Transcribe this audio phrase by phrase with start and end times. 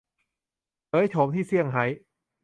[0.87, 1.85] เผยโฉมที่เซี่ยงไฮ้